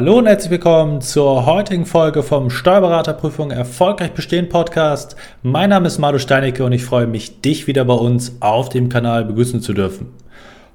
[0.00, 5.14] Hallo und herzlich willkommen zur heutigen Folge vom Steuerberaterprüfung Erfolgreich Bestehen Podcast.
[5.42, 8.88] Mein Name ist Madu Steinecke und ich freue mich, dich wieder bei uns auf dem
[8.88, 10.06] Kanal begrüßen zu dürfen.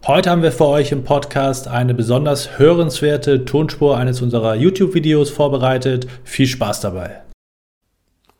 [0.05, 6.05] Heute haben wir für euch im Podcast eine besonders hörenswerte Tonspur eines unserer YouTube-Videos vorbereitet.
[6.23, 7.24] Viel Spaß dabei!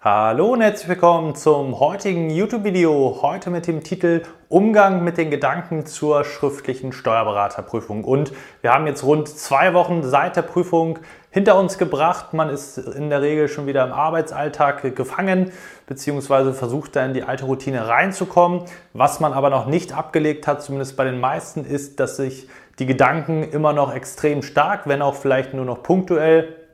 [0.08, 3.18] Hallo und herzlich willkommen zum heutigen YouTube-Video.
[3.24, 8.04] Heute mit dem Titel Umgang mit den Gedanken zur schriftlichen Steuerberaterprüfung.
[8.04, 11.00] Und wir haben jetzt rund zwei Wochen seit der Prüfung
[11.32, 12.36] hinter uns gebracht.
[12.36, 15.52] Man ist in der Regel schon wieder im Arbeitsalltag gefangen,
[15.88, 18.62] beziehungsweise versucht da in die alte Routine reinzukommen.
[18.94, 22.86] Was man aber noch nicht abgelegt hat, zumindest bei den meisten, ist, dass sich die
[22.86, 26.65] Gedanken immer noch extrem stark, wenn auch vielleicht nur noch punktuell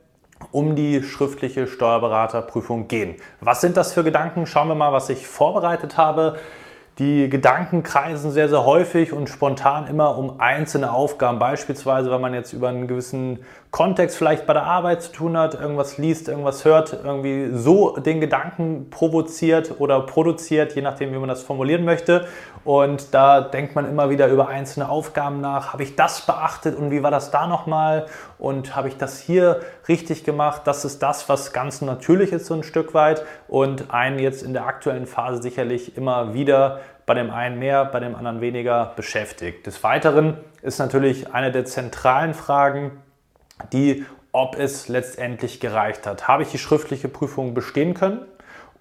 [0.52, 3.16] um die schriftliche Steuerberaterprüfung gehen.
[3.40, 4.46] Was sind das für Gedanken?
[4.46, 6.38] Schauen wir mal, was ich vorbereitet habe.
[6.98, 11.38] Die Gedanken kreisen sehr, sehr häufig und spontan immer um einzelne Aufgaben.
[11.38, 13.40] Beispielsweise, wenn man jetzt über einen gewissen
[13.72, 18.20] Kontext vielleicht bei der Arbeit zu tun hat, irgendwas liest, irgendwas hört, irgendwie so den
[18.20, 22.26] Gedanken provoziert oder produziert, je nachdem, wie man das formulieren möchte.
[22.64, 25.72] Und da denkt man immer wieder über einzelne Aufgaben nach.
[25.72, 28.04] Habe ich das beachtet und wie war das da nochmal?
[28.38, 30.62] Und habe ich das hier richtig gemacht?
[30.66, 33.24] Das ist das, was ganz natürlich ist, so ein Stück weit.
[33.48, 38.00] Und einen jetzt in der aktuellen Phase sicherlich immer wieder bei dem einen mehr, bei
[38.00, 39.66] dem anderen weniger beschäftigt.
[39.66, 42.92] Des Weiteren ist natürlich eine der zentralen Fragen,
[43.72, 46.26] die, ob es letztendlich gereicht hat.
[46.26, 48.26] Habe ich die schriftliche Prüfung bestehen können?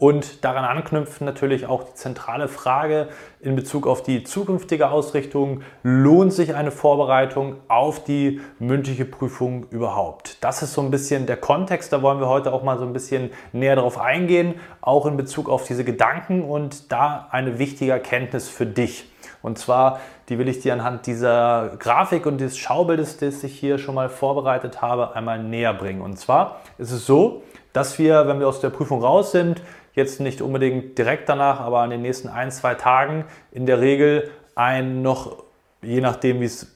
[0.02, 5.62] Und daran anknüpft natürlich auch die zentrale Frage in Bezug auf die zukünftige Ausrichtung.
[5.84, 10.44] Lohnt sich eine Vorbereitung auf die mündliche Prüfung überhaupt?
[10.44, 11.94] Das ist so ein bisschen der Kontext.
[11.94, 15.48] Da wollen wir heute auch mal so ein bisschen näher darauf eingehen, auch in Bezug
[15.48, 19.08] auf diese Gedanken und da eine wichtige Erkenntnis für dich.
[19.44, 23.78] Und zwar, die will ich dir anhand dieser Grafik und des Schaubildes, das ich hier
[23.78, 26.02] schon mal vorbereitet habe, einmal näher bringen.
[26.02, 29.62] Und zwar ist es so, dass wir, wenn wir aus der Prüfung raus sind,
[29.94, 34.30] jetzt nicht unbedingt direkt danach, aber in den nächsten ein, zwei Tagen in der Regel
[34.56, 35.44] ein noch,
[35.82, 36.76] je nachdem wie es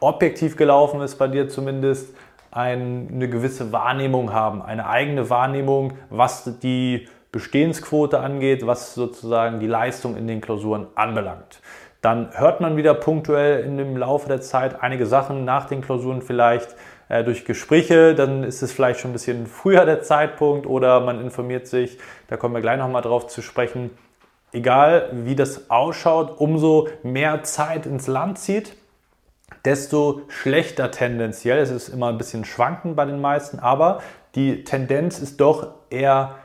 [0.00, 2.14] objektiv gelaufen ist bei dir zumindest,
[2.50, 10.16] eine gewisse Wahrnehmung haben, eine eigene Wahrnehmung, was die Bestehensquote angeht, was sozusagen die Leistung
[10.16, 11.62] in den Klausuren anbelangt.
[12.02, 16.20] Dann hört man wieder punktuell in dem Laufe der Zeit einige Sachen nach den Klausuren
[16.20, 16.74] vielleicht,
[17.08, 21.20] äh, durch Gespräche, dann ist es vielleicht schon ein bisschen früher der Zeitpunkt oder man
[21.20, 21.98] informiert sich,
[22.28, 23.90] da kommen wir gleich nochmal drauf zu sprechen.
[24.52, 28.76] Egal wie das ausschaut, umso mehr Zeit ins Land zieht,
[29.64, 31.58] desto schlechter tendenziell.
[31.58, 34.00] Es ist immer ein bisschen schwankend bei den meisten, aber
[34.34, 36.36] die Tendenz ist doch eher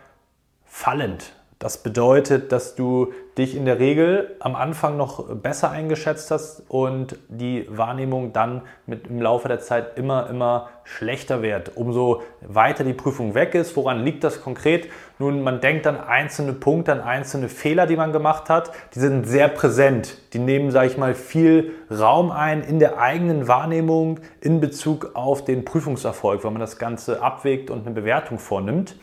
[0.66, 1.34] fallend.
[1.60, 7.18] Das bedeutet, dass du dich in der Regel am Anfang noch besser eingeschätzt hast und
[7.30, 11.76] die Wahrnehmung dann mit im Laufe der Zeit immer, immer schlechter wird.
[11.76, 14.88] Umso weiter die Prüfung weg ist, woran liegt das konkret?
[15.18, 18.72] Nun, man denkt an einzelne Punkte, an einzelne Fehler, die man gemacht hat.
[18.94, 20.18] Die sind sehr präsent.
[20.34, 25.44] Die nehmen, sage ich mal, viel Raum ein in der eigenen Wahrnehmung in Bezug auf
[25.44, 28.96] den Prüfungserfolg, wenn man das Ganze abwägt und eine Bewertung vornimmt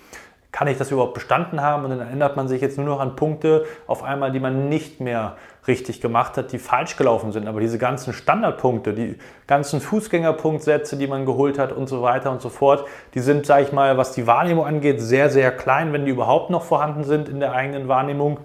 [0.54, 1.82] kann ich das überhaupt bestanden haben?
[1.82, 5.00] Und dann erinnert man sich jetzt nur noch an Punkte auf einmal, die man nicht
[5.00, 7.48] mehr richtig gemacht hat, die falsch gelaufen sind.
[7.48, 12.40] Aber diese ganzen Standardpunkte, die ganzen Fußgängerpunktsätze, die man geholt hat und so weiter und
[12.40, 16.04] so fort, die sind, sage ich mal, was die Wahrnehmung angeht, sehr, sehr klein, wenn
[16.04, 18.38] die überhaupt noch vorhanden sind in der eigenen Wahrnehmung.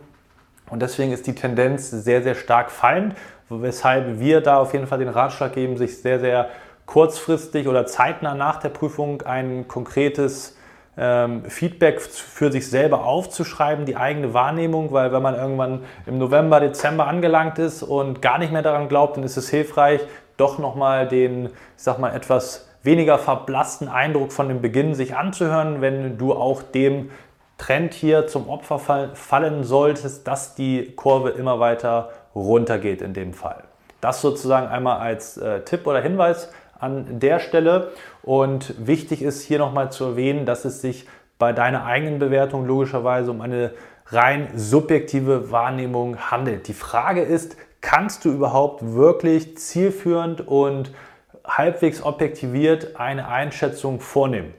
[0.72, 3.14] Und deswegen ist die Tendenz sehr, sehr stark fallend,
[3.50, 6.50] weshalb wir da auf jeden Fall den Ratschlag geben, sich sehr, sehr
[6.88, 10.56] kurzfristig oder zeitnah nach der Prüfung ein konkretes
[11.00, 16.60] ähm, Feedback für sich selber aufzuschreiben, die eigene Wahrnehmung, weil wenn man irgendwann im November,
[16.60, 20.02] Dezember angelangt ist und gar nicht mehr daran glaubt, dann ist es hilfreich,
[20.36, 25.82] doch nochmal den, ich sag mal, etwas weniger verblassten Eindruck von dem Beginn sich anzuhören,
[25.82, 27.12] wenn du auch dem
[27.58, 28.80] Trend hier zum Opfer
[29.14, 33.64] fallen solltest, dass die Kurve immer weiter runtergeht in dem Fall.
[34.02, 37.92] Das sozusagen einmal als äh, Tipp oder Hinweis an der Stelle.
[38.24, 43.32] Und wichtig ist hier nochmal zu erwähnen, dass es sich bei deiner eigenen Bewertung logischerweise
[43.32, 43.72] um eine
[44.08, 46.68] rein subjektive Wahrnehmung handelt.
[46.68, 50.92] Die Frage ist, kannst du überhaupt wirklich zielführend und
[51.46, 54.54] halbwegs objektiviert eine Einschätzung vornehmen?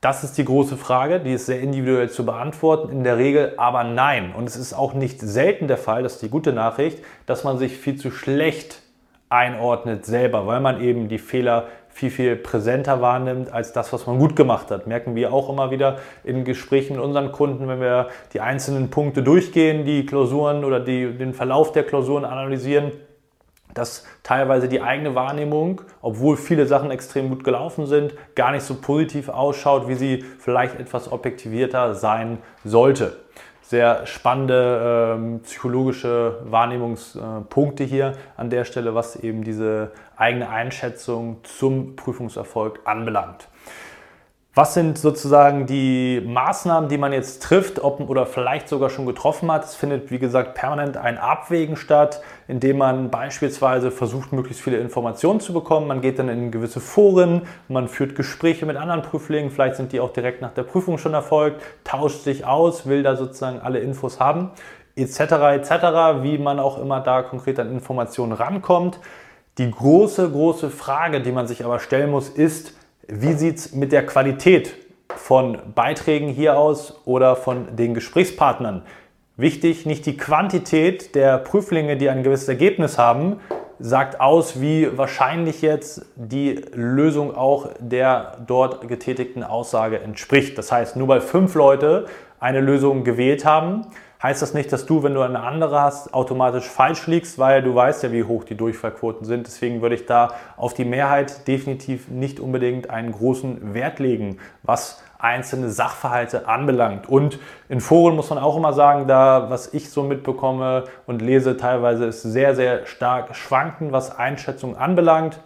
[0.00, 3.82] Das ist die große Frage, die ist sehr individuell zu beantworten, in der Regel aber
[3.82, 4.34] nein.
[4.36, 7.58] Und es ist auch nicht selten der Fall, das ist die gute Nachricht, dass man
[7.58, 8.82] sich viel zu schlecht
[9.28, 14.18] einordnet selber, weil man eben die Fehler viel, viel präsenter wahrnimmt als das, was man
[14.18, 14.86] gut gemacht hat.
[14.86, 19.22] Merken wir auch immer wieder in Gesprächen mit unseren Kunden, wenn wir die einzelnen Punkte
[19.22, 22.92] durchgehen, die Klausuren oder die, den Verlauf der Klausuren analysieren,
[23.72, 28.74] dass teilweise die eigene Wahrnehmung, obwohl viele Sachen extrem gut gelaufen sind, gar nicht so
[28.74, 33.16] positiv ausschaut, wie sie vielleicht etwas objektivierter sein sollte.
[33.68, 41.96] Sehr spannende ähm, psychologische Wahrnehmungspunkte hier an der Stelle, was eben diese eigene Einschätzung zum
[41.96, 43.48] Prüfungserfolg anbelangt.
[44.58, 49.52] Was sind sozusagen die Maßnahmen, die man jetzt trifft ob, oder vielleicht sogar schon getroffen
[49.52, 49.64] hat?
[49.64, 55.40] Es findet, wie gesagt, permanent ein Abwägen statt, indem man beispielsweise versucht, möglichst viele Informationen
[55.40, 55.86] zu bekommen.
[55.86, 60.00] Man geht dann in gewisse Foren, man führt Gespräche mit anderen Prüflingen, vielleicht sind die
[60.00, 64.20] auch direkt nach der Prüfung schon erfolgt, tauscht sich aus, will da sozusagen alle Infos
[64.20, 64.52] haben,
[64.94, 65.20] etc.
[65.20, 65.70] etc.,
[66.22, 69.00] wie man auch immer da konkret an Informationen rankommt.
[69.58, 72.72] Die große, große Frage, die man sich aber stellen muss, ist,
[73.08, 74.74] wie sieht es mit der Qualität
[75.08, 78.82] von Beiträgen hier aus oder von den Gesprächspartnern?
[79.36, 83.36] Wichtig, nicht die Quantität der Prüflinge, die ein gewisses Ergebnis haben,
[83.78, 90.56] sagt aus, wie wahrscheinlich jetzt die Lösung auch der dort getätigten Aussage entspricht.
[90.56, 92.06] Das heißt, nur weil fünf Leute
[92.40, 93.86] eine Lösung gewählt haben,
[94.22, 97.74] heißt das nicht, dass du, wenn du eine andere hast, automatisch falsch liegst, weil du
[97.74, 99.46] weißt ja, wie hoch die Durchfallquoten sind.
[99.46, 105.02] Deswegen würde ich da auf die Mehrheit definitiv nicht unbedingt einen großen Wert legen, was
[105.18, 107.08] einzelne Sachverhalte anbelangt.
[107.08, 111.56] Und in Foren muss man auch immer sagen, da was ich so mitbekomme und lese,
[111.56, 115.40] teilweise ist sehr, sehr stark schwanken, was Einschätzungen anbelangt.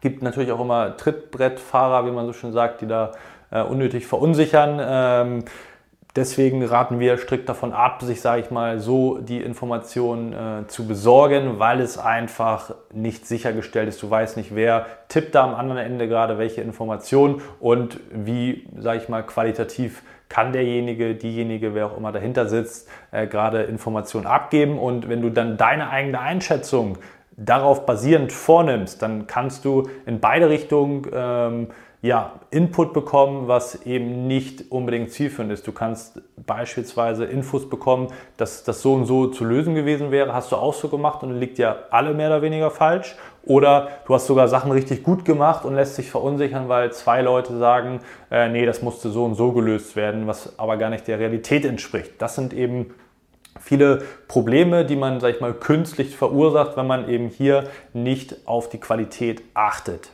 [0.00, 3.12] Gibt natürlich auch immer Trittbrettfahrer, wie man so schön sagt, die da
[3.50, 4.80] äh, unnötig verunsichern.
[4.82, 5.44] Ähm,
[6.14, 10.86] Deswegen raten wir strikt davon ab, sich, sage ich mal, so die Informationen äh, zu
[10.86, 14.02] besorgen, weil es einfach nicht sichergestellt ist.
[14.02, 18.98] Du weißt nicht, wer tippt da am anderen Ende gerade welche Informationen und wie, sage
[18.98, 24.78] ich mal, qualitativ kann derjenige, diejenige, wer auch immer dahinter sitzt, äh, gerade Informationen abgeben.
[24.78, 26.98] Und wenn du dann deine eigene Einschätzung
[27.36, 31.68] darauf basierend vornimmst, dann kannst du in beide Richtungen ähm,
[32.02, 35.66] ja, Input bekommen, was eben nicht unbedingt zielführend ist.
[35.68, 40.50] Du kannst beispielsweise Infos bekommen, dass das so und so zu lösen gewesen wäre, hast
[40.50, 43.14] du auch so gemacht und liegt ja alle mehr oder weniger falsch.
[43.44, 47.56] Oder du hast sogar Sachen richtig gut gemacht und lässt dich verunsichern, weil zwei Leute
[47.56, 48.00] sagen,
[48.30, 51.64] äh, nee, das musste so und so gelöst werden, was aber gar nicht der Realität
[51.64, 52.14] entspricht.
[52.18, 52.94] Das sind eben
[53.60, 58.68] viele Probleme, die man, sag ich mal, künstlich verursacht, wenn man eben hier nicht auf
[58.68, 60.10] die Qualität achtet.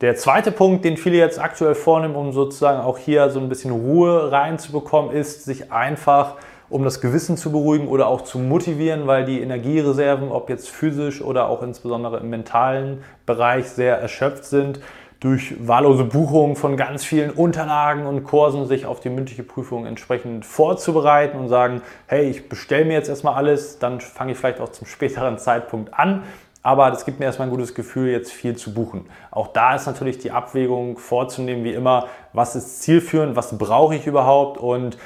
[0.00, 3.72] Der zweite Punkt, den viele jetzt aktuell vornehmen, um sozusagen auch hier so ein bisschen
[3.72, 6.36] Ruhe reinzubekommen, ist, sich einfach
[6.70, 11.22] um das Gewissen zu beruhigen oder auch zu motivieren, weil die Energiereserven, ob jetzt physisch
[11.22, 14.80] oder auch insbesondere im mentalen Bereich, sehr erschöpft sind,
[15.20, 20.46] durch wahllose Buchungen von ganz vielen Unterlagen und Kursen sich auf die mündliche Prüfung entsprechend
[20.46, 24.68] vorzubereiten und sagen, hey, ich bestelle mir jetzt erstmal alles, dann fange ich vielleicht auch
[24.68, 26.22] zum späteren Zeitpunkt an
[26.62, 29.06] aber das gibt mir erstmal ein gutes Gefühl, jetzt viel zu buchen.
[29.30, 34.06] Auch da ist natürlich die Abwägung vorzunehmen, wie immer, was ist zielführend, was brauche ich
[34.06, 34.98] überhaupt und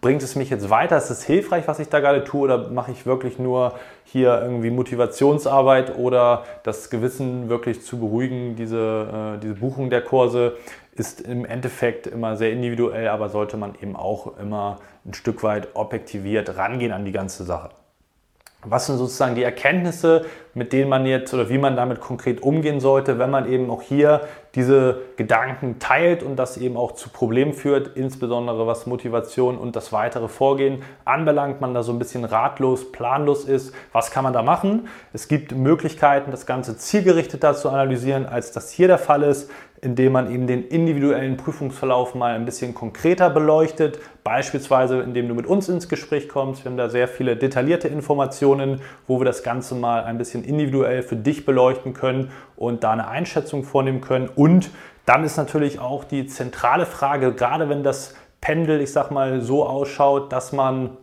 [0.00, 0.96] bringt es mich jetzt weiter?
[0.96, 3.74] Ist es hilfreich, was ich da gerade tue oder mache ich wirklich nur
[4.04, 8.56] hier irgendwie Motivationsarbeit oder das Gewissen wirklich zu beruhigen?
[8.56, 10.56] Diese, äh, diese Buchung der Kurse
[10.94, 15.68] ist im Endeffekt immer sehr individuell, aber sollte man eben auch immer ein Stück weit
[15.74, 17.70] objektiviert rangehen an die ganze Sache.
[18.62, 22.80] Was sind sozusagen die Erkenntnisse, mit denen man jetzt oder wie man damit konkret umgehen
[22.80, 24.20] sollte, wenn man eben auch hier
[24.54, 29.92] diese Gedanken teilt und das eben auch zu Problemen führt, insbesondere was Motivation und das
[29.92, 33.74] weitere Vorgehen anbelangt, man da so ein bisschen ratlos, planlos ist.
[33.92, 34.88] Was kann man da machen?
[35.12, 39.50] Es gibt Möglichkeiten, das Ganze zielgerichteter zu analysieren, als das hier der Fall ist
[39.82, 43.98] indem man eben den individuellen Prüfungsverlauf mal ein bisschen konkreter beleuchtet.
[44.22, 46.64] Beispielsweise, indem du mit uns ins Gespräch kommst.
[46.64, 51.02] Wir haben da sehr viele detaillierte Informationen, wo wir das Ganze mal ein bisschen individuell
[51.02, 54.28] für dich beleuchten können und da eine Einschätzung vornehmen können.
[54.40, 54.70] Und
[55.04, 59.66] dann ist natürlich auch die zentrale Frage, gerade wenn das Pendel, ich sag mal, so
[59.66, 60.96] ausschaut, dass man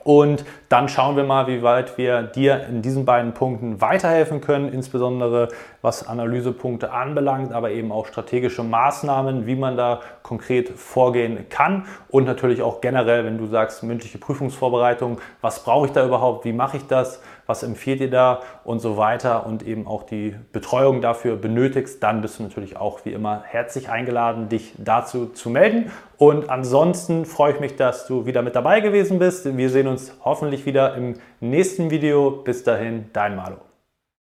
[0.03, 4.71] Und dann schauen wir mal, wie weit wir dir in diesen beiden Punkten weiterhelfen können,
[4.71, 5.49] insbesondere
[5.81, 12.25] was Analysepunkte anbelangt, aber eben auch strategische Maßnahmen, wie man da konkret vorgehen kann und
[12.25, 16.77] natürlich auch generell, wenn du sagst, mündliche Prüfungsvorbereitung, was brauche ich da überhaupt, wie mache
[16.77, 21.35] ich das, was empfiehlt ihr da und so weiter und eben auch die Betreuung dafür
[21.35, 25.91] benötigst, dann bist du natürlich auch wie immer herzlich eingeladen, dich dazu zu melden.
[26.19, 29.57] Und ansonsten freue ich mich, dass du wieder mit dabei gewesen bist.
[29.57, 32.29] Wir sehen uns hoffentlich wieder im nächsten Video.
[32.29, 33.68] Bis dahin, dein Malo.